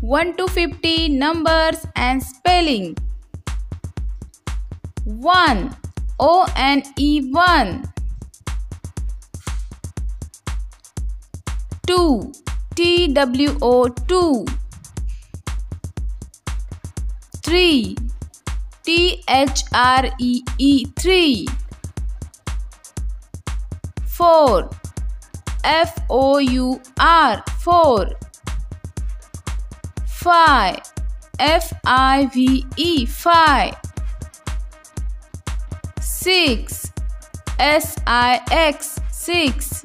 [0.00, 2.96] 1 to 50 numbers and spelling.
[5.04, 5.76] 1
[6.20, 7.92] O N E 1
[11.86, 12.32] 2
[12.76, 14.46] T W O 2
[17.42, 17.96] 3
[18.84, 21.46] T H R E E 3
[24.06, 24.70] 4
[25.64, 27.42] F O U R.
[27.60, 28.27] 4
[30.18, 30.76] 5
[31.38, 33.74] F I V E 5
[36.00, 36.92] 6
[37.58, 39.82] S I X 6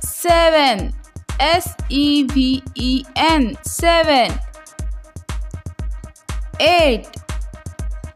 [0.00, 0.94] Seven.
[1.38, 3.56] S E V E N.
[3.64, 4.38] 7
[6.58, 7.08] 8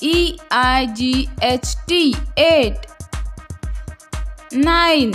[0.00, 2.76] E I G H T 8
[4.52, 5.12] 9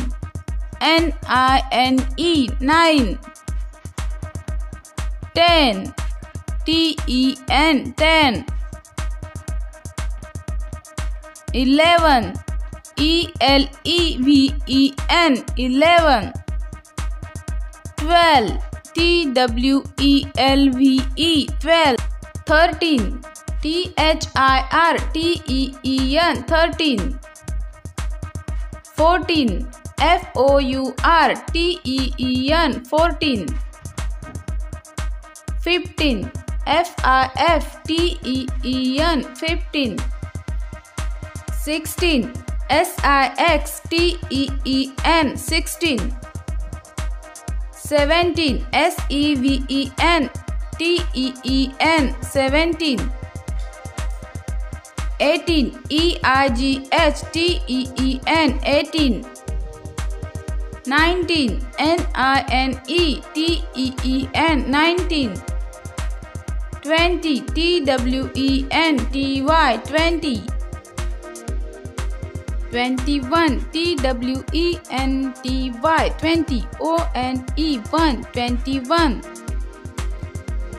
[0.82, 3.20] N I N E 9
[5.34, 5.94] 10
[6.66, 8.46] T E N 10
[11.54, 12.34] 11
[12.98, 16.34] E L E V E N 11
[17.98, 18.60] 12
[18.94, 21.98] T W E L V E 12
[22.46, 23.22] 13
[23.62, 27.20] T H I R T E E N 13
[28.96, 29.68] 14
[30.00, 33.69] F O U R T E E N 14
[35.62, 36.32] 15
[36.66, 39.98] F I F T E E N 15
[41.54, 42.34] 16
[42.70, 46.16] S I X T E E N 16
[47.74, 50.30] 17 S E V E N
[50.78, 53.12] T E E N 17
[55.20, 59.26] 18 E I G H T E E N 18
[60.86, 65.59] 19 N I N E T E E N 19
[66.82, 70.42] 20 T W E N T Y 20
[72.72, 79.22] 21 T W E N T Y 20 O N E 1 21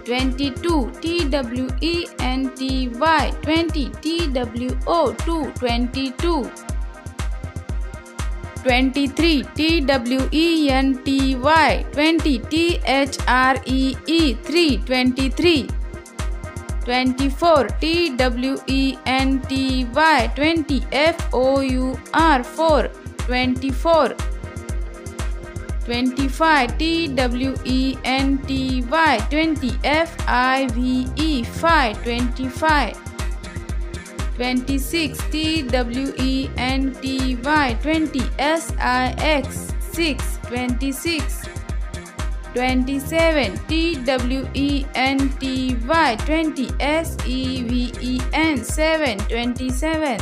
[0.04, 6.50] 22 T W E N T Y 20 T W O 2 22
[8.62, 15.79] 23 T W E N T Y 20 T H R E E 3 23
[16.90, 22.90] 24 T W E N T Y 20 F O U R 4
[23.28, 24.16] 24
[25.86, 32.98] 25 T W E N T Y 20 F I V E 5 25
[34.34, 41.59] 26 T W E N T Y 20 S I X 6 26
[42.54, 50.18] 27 T W E N T Y 20 S E V E N 7 27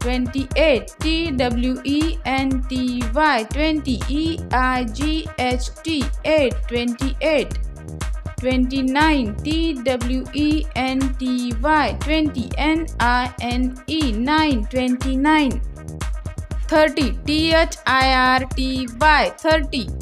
[0.00, 7.58] 28 T W E N T Y 20 E I G H T 8 28
[8.36, 15.62] 29 T W E N T Y 20 N I N E 9 29
[16.66, 20.01] 30 T H I R T Y 30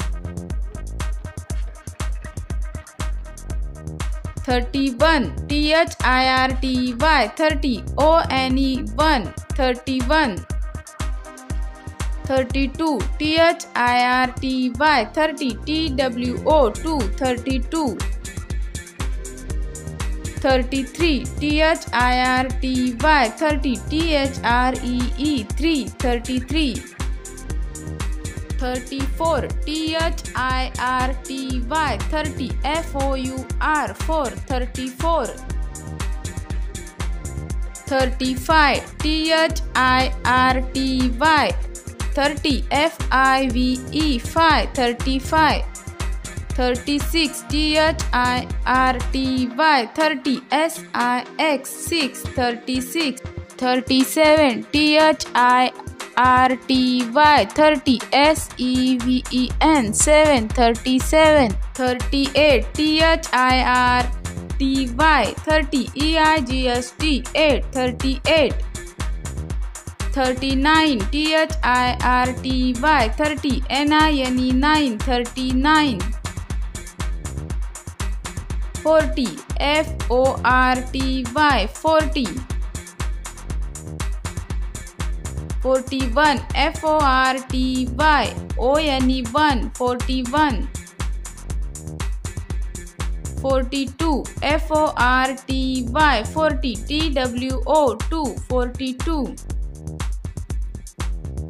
[4.45, 10.45] 31 T H I R T Y 30 O N E 1 31
[12.25, 17.97] 32 T H I R T Y 30 T W O 2 32
[20.41, 27.00] 33 T H I R T Y 30 T H R E E 3 33
[28.61, 35.25] 34 T H I R T Y 30 F O U R 4 34
[37.87, 41.51] 35 T H I R T Y
[42.13, 45.63] 30 F I V E 5 35
[46.53, 53.21] 36 T H I R T Y 30 S I X 6 36
[53.57, 55.71] 37 T H I
[56.21, 63.63] R T Y 30 S E V E N 7 37 38 T H I
[63.63, 64.11] R
[64.59, 68.53] T Y 30 E I G S T 8 38
[70.13, 75.99] 39 T H I R T Y 30 N I N E 9 39
[78.83, 79.27] 40
[79.59, 82.50] F O R T Y 40
[85.61, 90.67] 41 F O R T Y O N E 1 41
[93.41, 99.35] 42 F O R T Y 40 T W O 2 42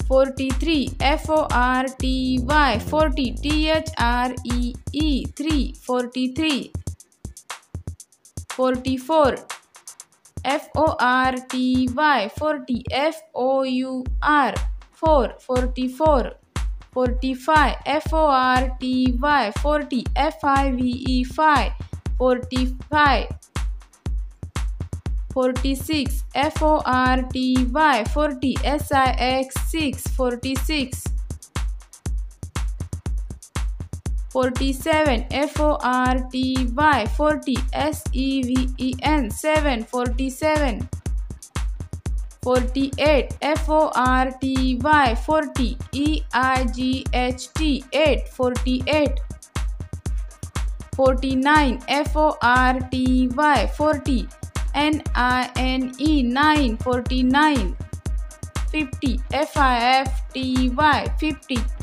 [0.07, 6.71] 43 F O R T Y 40 T H R E E 3 43
[8.57, 9.60] 44
[10.43, 14.53] F O R T Y 40 F O U R
[14.91, 16.37] 4 44
[16.93, 21.73] 45 F O R T Y 40 F I V E 5
[22.17, 23.27] 45
[25.33, 29.15] 46 F O R T Y 40 S I
[29.45, 31.20] X 6 46
[34.31, 40.87] 47 F O R T Y 40 S E V E N 7 47
[42.41, 49.19] 48 F O R T Y 40 E I G H T 8 48
[50.95, 54.27] 49 F O R T Y 40
[54.75, 57.75] N I N E 9 49
[58.71, 61.80] 50 F I F T Y 50